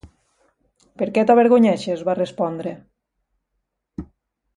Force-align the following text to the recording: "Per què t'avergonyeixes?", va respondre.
"Per 1.01 1.07
què 1.17 1.25
t'avergonyeixes?", 1.31 2.01
va 2.07 2.15
respondre. 2.21 2.73